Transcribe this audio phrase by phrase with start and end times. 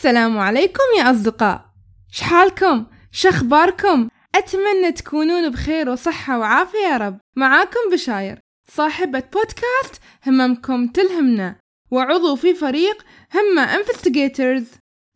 [0.00, 1.64] السلام عليكم يا أصدقاء
[2.12, 11.56] شحالكم؟ شخباركم؟ أتمنى تكونون بخير وصحة وعافية يا رب معاكم بشاير صاحبة بودكاست هممكم تلهمنا
[11.90, 14.66] وعضو في فريق همة انفستيجيترز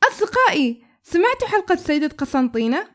[0.08, 2.88] أصدقائي سمعتوا حلقة سيدة قسنطينة؟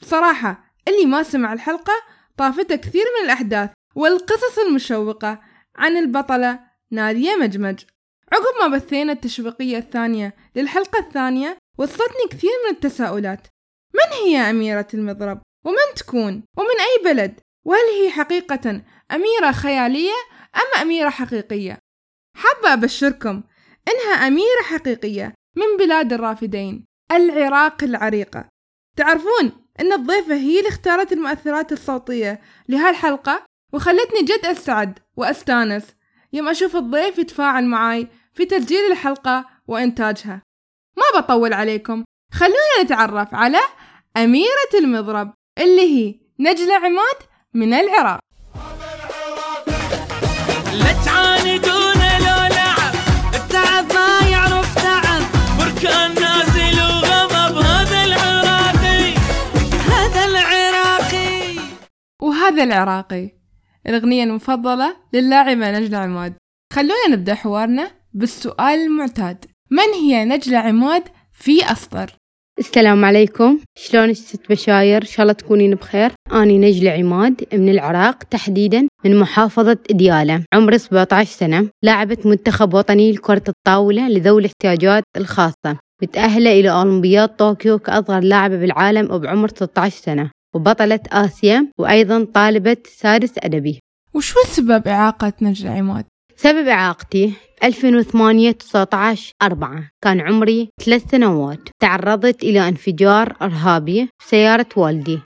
[0.00, 1.94] بصراحة اللي ما سمع الحلقة
[2.36, 5.40] طافته كثير من الأحداث والقصص المشوقة
[5.76, 7.84] عن البطلة نادية مجمج
[8.32, 13.46] عقب ما بثينا التشويقية الثانية للحلقة الثانية وصلتني كثير من التساؤلات
[13.94, 20.14] من هي أميرة المضرب؟ ومن تكون؟ ومن أي بلد؟ وهل هي حقيقة أميرة خيالية
[20.56, 21.78] أم أميرة حقيقية؟
[22.36, 23.42] حابة أبشركم
[23.88, 28.48] إنها أميرة حقيقية من بلاد الرافدين العراق العريقة
[28.96, 35.84] تعرفون إن الضيفة هي اللي اختارت المؤثرات الصوتية لهالحلقة وخلتني جد أسعد وأستانس
[36.32, 40.42] يوم أشوف الضيف يتفاعل معاي في تسجيل الحلقة وإنتاجها.
[40.96, 42.04] ما بطول عليكم.
[42.32, 43.58] خلونا نتعرف على
[44.16, 47.16] أميرة المضرب اللي هي نجلة عماد
[47.54, 48.20] من العراق.
[50.72, 52.94] لا تعاندون لو لعب.
[53.34, 55.22] التعب ما يعرف تعب.
[55.58, 57.56] بركان نازل وغضب.
[57.58, 59.14] هذا العراقي.
[59.90, 61.56] هذا العراقي.
[62.22, 63.30] وهذا العراقي.
[63.86, 66.34] الأغنية المفضلة للاعبة نجلة عماد.
[66.72, 69.44] خلونا نبدأ حوارنا بالسؤال المعتاد.
[69.70, 72.10] من هي نجلة عماد في أسطر؟
[72.58, 73.58] السلام عليكم.
[73.78, 76.12] شلون ست بشاير؟ إن شاء الله تكونين بخير.
[76.32, 81.68] أني نجلة عماد من العراق تحديدا من محافظة ديالى عمري 17 سنة.
[81.82, 85.76] لاعبة منتخب وطني لكرة الطاولة لذوي الاحتياجات الخاصة.
[86.02, 90.30] متأهلة إلى أولمبياد طوكيو كأصغر لاعبة بالعالم وبعمر 16 سنة.
[90.54, 93.78] وبطلة آسيا وأيضا طالبة سادس أدبي.
[94.14, 96.04] وشو سبب إعاقة نجلة عماد؟
[96.42, 97.32] سبب إعاقتي
[97.64, 101.68] 2008 19 4 كان عمري ثلاث سنوات.
[101.80, 105.20] تعرضت إلى انفجار إرهابي بسيارة والدي.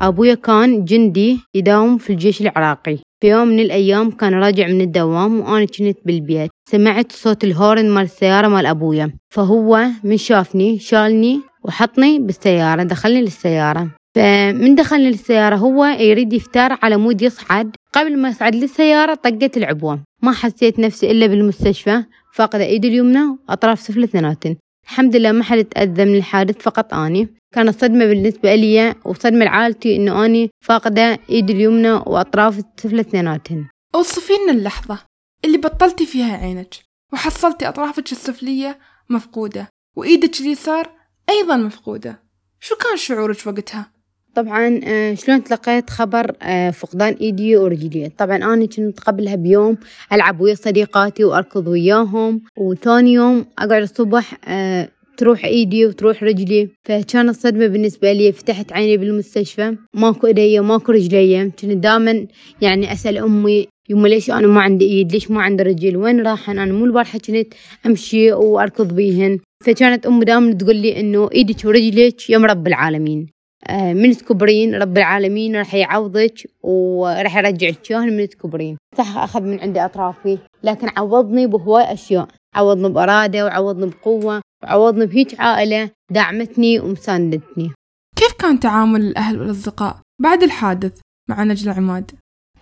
[0.00, 2.98] أبويا كان جندي يداوم في الجيش العراقي.
[3.20, 6.50] في يوم من الأيام كان راجع من الدوام وأنا كنت بالبيت.
[6.70, 9.10] سمعت صوت الهورن مال السيارة مال أبويا.
[9.34, 13.90] فهو من شافني شالني وحطني بالسيارة دخلني للسيارة.
[14.16, 17.76] فمن دخلني للسيارة هو يريد يفتر على مود يصعد.
[17.92, 20.00] قبل ما يصعد للسيارة طقت العبوة.
[20.22, 22.04] ما حسيت نفسي إلا بالمستشفى.
[22.32, 24.56] فاقدة إيدي اليمنى وأطراف سفلى اثنيناتن.
[24.84, 27.28] الحمد لله ما حد تأذى من الحادث فقط أني.
[27.54, 33.66] كانت صدمة بالنسبة لي وصدمة لعائلتي إنه أني فاقدة إيدي اليمنى وأطراف السفلى اثنيناتن.
[33.94, 34.98] أوصفي لنا اللحظة
[35.44, 36.74] اللي بطلتي فيها عينك
[37.12, 38.78] وحصلتي أطرافك السفلية
[39.10, 40.90] مفقودة وإيدك اليسار
[41.30, 42.22] أيضا مفقودة.
[42.60, 43.95] شو كان شعورك وقتها؟
[44.36, 49.76] طبعا آه، شلون تلقيت خبر آه، فقدان إيدي ورجلي؟ طبعا أنا كنت قبلها بيوم
[50.12, 56.68] ألعب ويا صديقاتي وأركض وياهم وثاني يوم أقعد الصبح آه، تروح إيدي وتروح رجلي.
[56.84, 61.44] فكانت صدمة بالنسبة لي فتحت عيني بالمستشفى ماكو إيدي ماكو رجلي.
[61.44, 62.26] كنت دائما
[62.60, 66.58] يعني أسأل أمي يما ليش أنا ما عندي إيد؟ ليش ما عندي رجل؟ وين راحن؟
[66.58, 67.54] أنا مو البارحة كنت
[67.86, 69.38] أمشي وأركض بيهن.
[69.64, 73.35] فكانت أمي دائما تقول لي إنه إيدك ورجلك يم رب العالمين.
[73.70, 79.84] من تكبرين رب العالمين راح يعوضك وراح يرجعك اياهن من تكبرين صح أخذ من عندي
[79.84, 82.28] أطرافي لكن عوضني بهواي أشياء.
[82.54, 87.70] عوضني بأرادة وعوضني بقوة وعوضني بهيج عائلة دعمتني ومساندتني.
[88.16, 91.00] كيف كان تعامل الأهل والأصدقاء بعد الحادث
[91.30, 92.10] مع نجلة عماد؟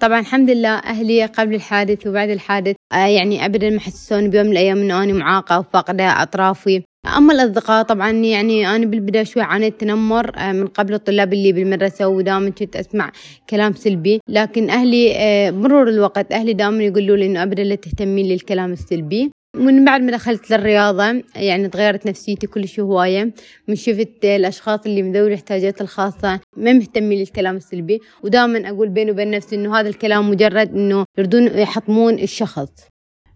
[0.00, 4.52] طبعا الحمد لله أهلي قبل الحادث وبعد الحادث آه يعني أبدا ما حسسوني بيوم من
[4.52, 6.82] الأيام إنه أنا معاقة وفاقدة أطرافي.
[7.06, 12.08] أما الأصدقاء طبعا يعني أنا بالبداية شوي عانيت تنمر آه من قبل الطلاب اللي بالمدرسة
[12.08, 13.12] ودائما كنت أسمع
[13.50, 14.20] كلام سلبي.
[14.28, 19.30] لكن أهلي آه مرور الوقت أهلي دائما يقولوا لي إنه أبدا لا تهتمين للكلام السلبي.
[19.56, 23.34] من بعد ما دخلت للرياضة يعني تغيرت نفسيتي كل شيء هواية.
[23.68, 28.00] من شفت الأشخاص اللي من ذوي الاحتياجات الخاصة ما مهتمين للكلام السلبي.
[28.22, 32.68] ودائما أقول بيني وبين نفسي إنه هذا الكلام مجرد إنه يردون يحطمون الشخص.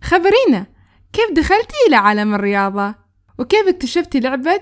[0.02, 0.66] خبرينا
[1.12, 3.07] كيف دخلتي إلى عالم الرياضة؟
[3.38, 4.60] وكيف اكتشفتي لعبة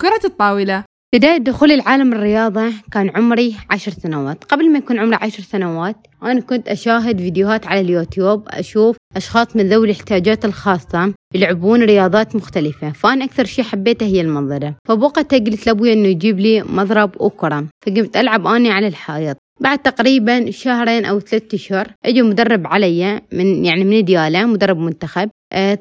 [0.00, 0.84] كرة الطاولة؟
[1.14, 4.44] بداية دخولي لعالم الرياضة كان عمري عشر سنوات.
[4.44, 9.68] قبل ما يكون عمري عشر سنوات أنا كنت أشاهد فيديوهات على اليوتيوب أشوف أشخاص من
[9.68, 12.92] ذوي الاحتياجات الخاصة يلعبون رياضات مختلفة.
[12.92, 14.74] فأنا أكثر شي حبيته هي المنظرة.
[14.88, 17.64] فبوقتها قلت لأبوي إنه يجيب لي مضرب وكرة.
[17.86, 19.36] فقمت ألعب أنا على الحائط.
[19.60, 25.30] بعد تقريبا شهرين أو ثلاثة أشهر أجى مدرب علي من يعني من ديالى مدرب منتخب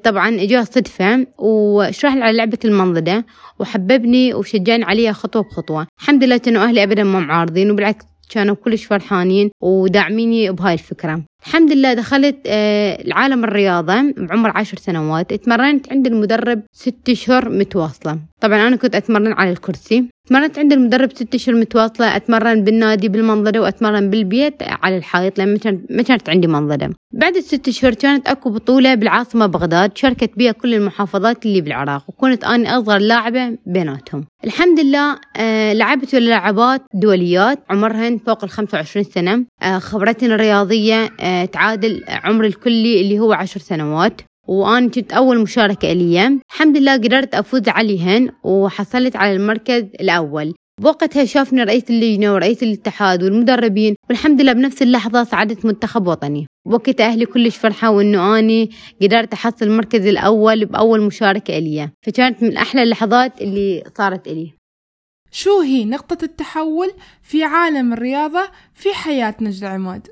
[0.04, 3.26] طبعا اجاه صدفة وشرح لي على لعبة المنضدة
[3.60, 5.88] وحببني وشجعني عليها خطوة بخطوة.
[6.02, 11.22] الحمد لله كانوا أهلي أبدا ما معارضين وبالعكس كانوا كلش فرحانين وداعميني بهاي الفكرة.
[11.46, 15.34] الحمد لله دخلت آه، العالم الرياضة بعمر عشر سنوات.
[15.34, 18.20] اتمرنت عند المدرب ست أشهر متواصلة.
[18.42, 20.10] طبعا أنا كنت أتمرن على الكرسي.
[20.28, 25.58] تمرنت عند المدرب ست أشهر متواصلة أتمرن بالنادي بالمنظرة وأتمرن بالبيت على الحائط لأن
[25.90, 26.90] ما كانت عندي منظرة.
[27.14, 32.44] بعد الست أشهر كانت أكو بطولة بالعاصمة بغداد شاركت بها كل المحافظات اللي بالعراق وكنت
[32.44, 34.26] أنا أصغر لاعبة بيناتهم.
[34.46, 39.46] الحمد لله آه لعبت لاعبات دوليات عمرهن فوق ال 25 سنة.
[39.62, 44.22] آه خبرتي الرياضية آه تعادل عمر الكلي اللي هو عشر سنوات.
[44.48, 46.40] وأنا كنت أول مشاركة لي.
[46.52, 50.54] الحمد لله قدرت أفوز عليهن وحصلت على المركز الأول.
[50.82, 56.48] بوقتها شافني رئيس اللجنة ورئيس الاتحاد والمدربين والحمد لله بنفس اللحظة صعدت منتخب وطني.
[56.66, 58.70] وقت أهلي كلش فرحة وإنه أني
[59.02, 64.54] قدرت أحصل المركز الأول بأول مشاركة إلي فكانت من أحلى اللحظات اللي صارت إلي
[65.32, 66.92] شو هي نقطة التحول
[67.22, 70.08] في عالم الرياضة في حياة نجلة عماد؟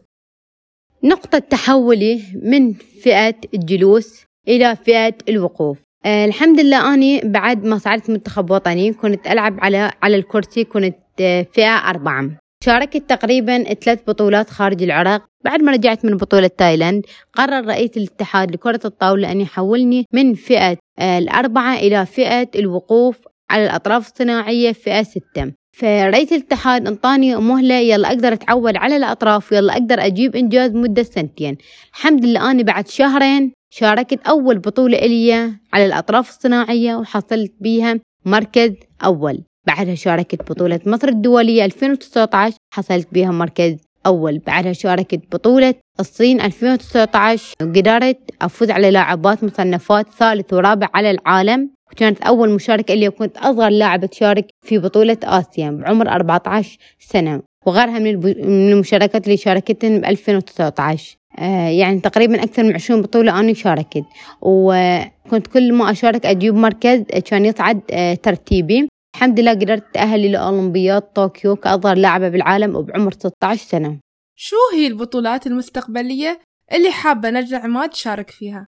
[1.06, 5.78] نقطة تحولي من فئة الجلوس إلى فئة الوقوف.
[6.06, 10.96] آه الحمد لله أني بعد ما صعدت منتخب وطني كنت ألعب على على الكرسي كنت
[11.22, 12.30] آه فئة أربعة.
[12.66, 15.26] شاركت تقريبا ثلاث بطولات خارج العراق.
[15.46, 20.78] بعد ما رجعت من بطولة تايلاند قرر رئيس الاتحاد لكرة الطاولة أن يحولني من فئة
[21.00, 23.20] آه الأربعة إلى فئة الوقوف
[23.50, 25.54] على الأطراف الصناعية فئة ستة.
[25.74, 31.58] فرئيس الاتحاد انطاني مهلة يلا أقدر أتعود على الأطراف ويلا أقدر أجيب إنجاز مدة سنتين.
[31.94, 38.74] الحمد لله أنا بعد شهرين شاركت أول بطولة إلي على الأطراف الصناعية وحصلت بيها مركز
[39.06, 39.44] أول.
[39.68, 43.76] بعدها شاركت بطولة مصر الدولية 2019 حصلت بيها مركز
[44.06, 44.40] أول.
[44.40, 52.22] بعدها شاركت بطولة الصين 2019 وقدرت أفوز على لاعبات مصنفات ثالث ورابع على العالم وكانت
[52.22, 57.42] أول مشاركة لي وكنت أصغر لاعبة تشارك في بطولة آسيا بعمر 14 سنة.
[57.66, 58.26] وغيرها من,
[58.72, 64.04] المشاركات اللي شاركتن ب 2019 آه يعني تقريبا أكثر من 20 بطولة أنا شاركت.
[64.42, 68.88] وكنت كل ما أشارك أجيب مركز كان يصعد آه ترتيبي.
[69.16, 74.00] الحمد لله قدرت أتأهل لأولمبياد طوكيو كأصغر لاعبة بالعالم وبعمر 16 سنة.
[74.36, 76.40] شو هي البطولات المستقبلية
[76.74, 78.66] اللي حابة نجلة عماد تشارك فيها؟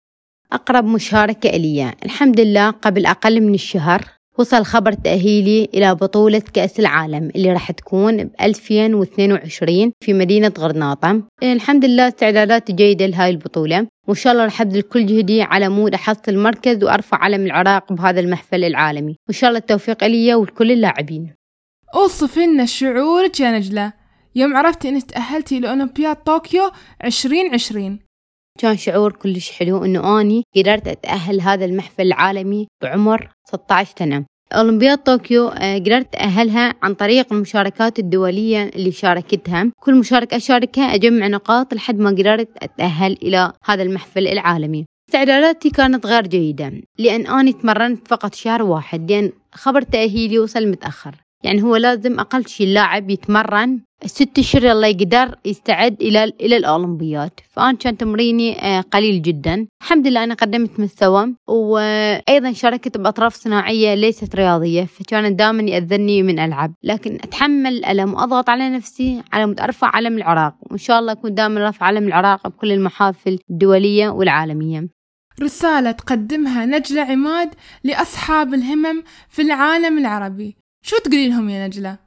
[0.53, 1.93] أقرب مشاركة إلي.
[2.05, 4.05] الحمد لله قبل أقل من الشهر
[4.37, 11.23] وصل خبر تأهيلي إلى بطولة كأس العالم اللي راح تكون ب 2022 في مدينة غرناطة.
[11.43, 15.93] الحمد لله استعدادات جيدة لهاي البطولة وإن شاء الله راح أبذل كل جهدي على مود
[15.93, 19.15] أحصل مركز وأرفع علم العراق بهذا المحفل العالمي.
[19.27, 21.33] وإن شاء الله التوفيق لي ولكل اللاعبين.
[21.95, 23.93] أوصف لنا شعورك يا نجلة
[24.35, 26.71] يوم عرفتي إنك تأهلتي لأولمبياد طوكيو
[27.03, 27.99] 2020
[28.59, 34.25] كان شعور كلش حلو إنه أني قدرت أتأهل هذا المحفل العالمي بعمر 16 سنة.
[34.53, 39.71] أولمبياد طوكيو آه، قدرت أتأهلها عن طريق المشاركات الدولية اللي شاركتها.
[39.79, 44.85] كل مشاركة أشاركها أجمع نقاط لحد ما قدرت أتأهل إلى هذا المحفل العالمي.
[45.09, 51.15] استعداداتي كانت غير جيدة لأن أنا تمرنت فقط شهر واحد لأن خبر تأهيلي وصل متأخر.
[51.43, 53.79] يعني هو لازم أقل شيء اللاعب يتمرن.
[54.05, 59.67] ست اشهر الله يقدر يستعد إلى إلى الاولمبيات فأنا كان تمريني آه، قليل جدا.
[59.81, 61.33] الحمد لله أنا قدمت مستوى.
[61.47, 68.49] وأيضا شاركت بأطراف صناعية ليست رياضية فكان دائما يأذني من العب لكن أتحمل الالم واضغط
[68.49, 70.55] على نفسي على أرفع علم العراق.
[70.61, 74.87] وإن شاء الله أكون دائما رافع علم العراق بكل المحافل الدولية والعالمية.
[75.41, 77.49] رسالة تقدمها نجلة عماد
[77.83, 80.60] لأصحاب الهمم في العالم العربي.
[80.83, 81.97] شو تقولي لهم يا نجلة؟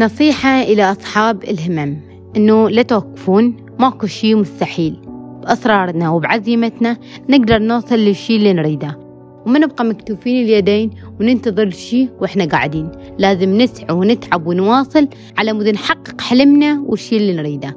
[0.00, 1.96] نصيحة إلى أصحاب الهمم
[2.36, 4.96] إنه لا توقفون ماكو شي مستحيل.
[5.42, 6.96] بأسرارنا وبعزيمتنا
[7.28, 8.98] نقدر نوصل للشي اللي نريده.
[9.46, 10.90] وما نبقى مكتوفين اليدين
[11.20, 12.90] وننتظر الشي وإحنا قاعدين.
[13.18, 17.76] لازم نسعى ونتعب ونواصل على مود نحقق حلمنا والشي اللي نريده.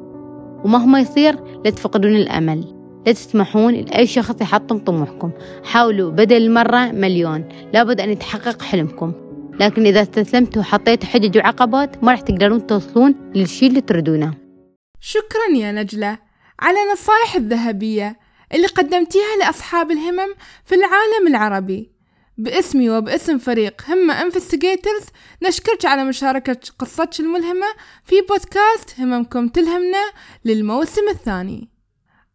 [0.63, 2.74] ومهما يصير لا تفقدون الأمل.
[3.06, 5.32] لا تسمحون لأي شخص يحطم طموحكم.
[5.63, 7.46] حاولوا بدل المرة مليون.
[7.74, 9.13] لابد أن يتحقق حلمكم.
[9.60, 14.34] لكن إذا استسلمتوا وحطيتوا حجج وعقبات ما راح تقدرون توصلون للشي اللي تريدونه.
[15.00, 16.18] شكرا يا نجلة.
[16.60, 18.20] على النصائح الذهبية
[18.54, 20.36] اللي قدمتيها لأصحاب الهمم
[20.66, 21.92] في العالم العربي.
[22.38, 25.04] باسمي وباسم فريق همة انفستيجيترز
[25.44, 27.68] نشكرك على مشاركة قصتك الملهمة
[28.04, 30.12] في بودكاست هممكم تلهمنا
[30.46, 31.70] للموسم الثاني.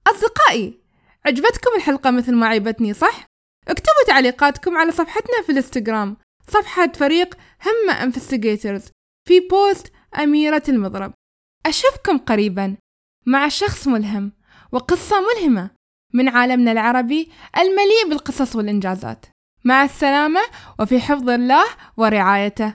[0.07, 0.81] أصدقائي
[1.27, 3.25] عجبتكم الحلقة مثل ما عجبتني صح؟
[3.69, 6.17] اكتبوا تعليقاتكم على صفحتنا في الإنستغرام.
[6.51, 7.35] صفحة فريق
[7.67, 8.83] همة Investigators
[9.29, 9.93] في بوست
[10.23, 11.13] أميرة المضرب.
[11.67, 12.77] أشوفكم قريبا.
[13.27, 14.33] مع شخص ملهم
[14.73, 15.71] وقصة ملهمة
[16.15, 19.27] من عالمنا العربي المليء بالقصص والإنجازات.
[19.65, 20.41] مع السلامة
[20.81, 21.67] وفي حفظ الله
[21.97, 22.73] ورعايته.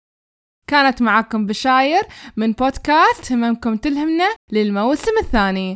[0.66, 2.02] كانت معكم بشاير
[2.36, 5.72] من بودكاست هممكم تلهمنا للموسم الثاني.